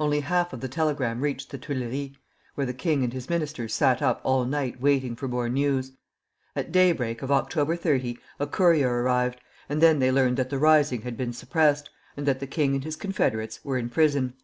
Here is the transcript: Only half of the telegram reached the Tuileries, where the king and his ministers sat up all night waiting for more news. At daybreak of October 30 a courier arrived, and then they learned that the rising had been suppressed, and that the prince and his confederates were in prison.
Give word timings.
Only 0.00 0.18
half 0.18 0.52
of 0.52 0.60
the 0.60 0.68
telegram 0.68 1.20
reached 1.20 1.50
the 1.50 1.56
Tuileries, 1.56 2.16
where 2.56 2.66
the 2.66 2.74
king 2.74 3.04
and 3.04 3.12
his 3.12 3.30
ministers 3.30 3.72
sat 3.72 4.02
up 4.02 4.20
all 4.24 4.44
night 4.44 4.80
waiting 4.80 5.14
for 5.14 5.28
more 5.28 5.48
news. 5.48 5.92
At 6.56 6.72
daybreak 6.72 7.22
of 7.22 7.30
October 7.30 7.76
30 7.76 8.18
a 8.40 8.48
courier 8.48 8.92
arrived, 9.04 9.40
and 9.68 9.80
then 9.80 10.00
they 10.00 10.10
learned 10.10 10.38
that 10.38 10.50
the 10.50 10.58
rising 10.58 11.02
had 11.02 11.16
been 11.16 11.32
suppressed, 11.32 11.88
and 12.16 12.26
that 12.26 12.40
the 12.40 12.48
prince 12.48 12.74
and 12.74 12.82
his 12.82 12.96
confederates 12.96 13.64
were 13.64 13.78
in 13.78 13.90
prison. 13.90 14.34